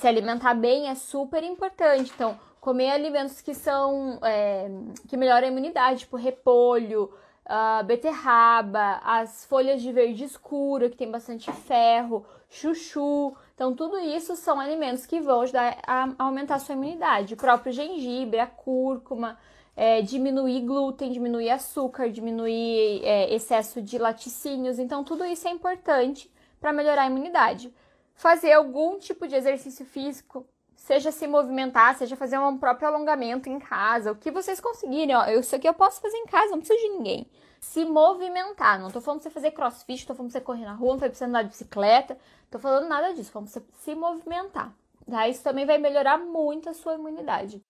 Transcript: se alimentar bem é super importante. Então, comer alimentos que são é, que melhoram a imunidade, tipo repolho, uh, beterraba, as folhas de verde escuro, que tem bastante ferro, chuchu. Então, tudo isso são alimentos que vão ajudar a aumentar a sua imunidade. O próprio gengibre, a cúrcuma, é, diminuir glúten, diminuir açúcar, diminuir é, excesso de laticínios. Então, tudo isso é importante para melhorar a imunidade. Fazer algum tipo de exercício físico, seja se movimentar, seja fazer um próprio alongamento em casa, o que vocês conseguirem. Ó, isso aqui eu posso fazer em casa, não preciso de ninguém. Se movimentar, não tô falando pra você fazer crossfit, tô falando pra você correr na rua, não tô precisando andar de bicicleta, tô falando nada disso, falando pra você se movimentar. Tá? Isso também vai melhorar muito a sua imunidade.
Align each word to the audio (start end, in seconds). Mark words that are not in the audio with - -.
se 0.00 0.08
alimentar 0.08 0.54
bem 0.54 0.88
é 0.88 0.94
super 0.94 1.44
importante. 1.44 2.10
Então, 2.14 2.38
comer 2.60 2.90
alimentos 2.90 3.40
que 3.40 3.54
são 3.54 4.18
é, 4.22 4.70
que 5.08 5.16
melhoram 5.16 5.46
a 5.46 5.50
imunidade, 5.50 6.00
tipo 6.00 6.16
repolho, 6.16 7.12
uh, 7.44 7.84
beterraba, 7.84 9.00
as 9.04 9.44
folhas 9.44 9.82
de 9.82 9.92
verde 9.92 10.24
escuro, 10.24 10.88
que 10.88 10.96
tem 10.96 11.10
bastante 11.10 11.52
ferro, 11.52 12.24
chuchu. 12.48 13.36
Então, 13.54 13.74
tudo 13.74 13.98
isso 13.98 14.36
são 14.36 14.58
alimentos 14.58 15.04
que 15.04 15.20
vão 15.20 15.42
ajudar 15.42 15.76
a 15.86 16.08
aumentar 16.18 16.54
a 16.54 16.58
sua 16.58 16.74
imunidade. 16.74 17.34
O 17.34 17.36
próprio 17.36 17.72
gengibre, 17.72 18.40
a 18.40 18.46
cúrcuma, 18.46 19.38
é, 19.76 20.00
diminuir 20.00 20.62
glúten, 20.62 21.12
diminuir 21.12 21.50
açúcar, 21.50 22.08
diminuir 22.08 23.04
é, 23.04 23.34
excesso 23.34 23.82
de 23.82 23.98
laticínios. 23.98 24.78
Então, 24.78 25.04
tudo 25.04 25.26
isso 25.26 25.46
é 25.46 25.50
importante 25.50 26.30
para 26.58 26.72
melhorar 26.72 27.02
a 27.02 27.06
imunidade. 27.06 27.72
Fazer 28.20 28.52
algum 28.52 28.98
tipo 28.98 29.26
de 29.26 29.34
exercício 29.34 29.82
físico, 29.86 30.46
seja 30.76 31.10
se 31.10 31.26
movimentar, 31.26 31.96
seja 31.96 32.14
fazer 32.16 32.38
um 32.38 32.58
próprio 32.58 32.86
alongamento 32.86 33.48
em 33.48 33.58
casa, 33.58 34.12
o 34.12 34.14
que 34.14 34.30
vocês 34.30 34.60
conseguirem. 34.60 35.16
Ó, 35.16 35.24
isso 35.30 35.56
aqui 35.56 35.66
eu 35.66 35.72
posso 35.72 36.02
fazer 36.02 36.18
em 36.18 36.26
casa, 36.26 36.50
não 36.50 36.58
preciso 36.58 36.78
de 36.78 36.98
ninguém. 36.98 37.26
Se 37.58 37.82
movimentar, 37.82 38.78
não 38.78 38.90
tô 38.90 39.00
falando 39.00 39.22
pra 39.22 39.30
você 39.30 39.32
fazer 39.32 39.52
crossfit, 39.52 40.06
tô 40.06 40.14
falando 40.14 40.32
pra 40.32 40.38
você 40.38 40.44
correr 40.44 40.66
na 40.66 40.74
rua, 40.74 40.90
não 40.90 40.98
tô 40.98 41.06
precisando 41.06 41.30
andar 41.30 41.44
de 41.44 41.48
bicicleta, 41.48 42.18
tô 42.50 42.58
falando 42.58 42.90
nada 42.90 43.14
disso, 43.14 43.32
falando 43.32 43.50
pra 43.50 43.58
você 43.58 43.66
se 43.78 43.94
movimentar. 43.94 44.70
Tá? 45.10 45.26
Isso 45.26 45.42
também 45.42 45.64
vai 45.64 45.78
melhorar 45.78 46.18
muito 46.18 46.68
a 46.68 46.74
sua 46.74 46.96
imunidade. 46.96 47.62